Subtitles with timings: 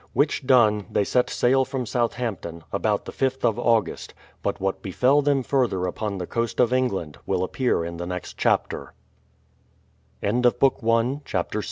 [0.13, 5.21] Which done, they set sail from Southampton, about the 5th of August; but what befell
[5.21, 8.93] them further upon the coast of England will appear in the next chapter.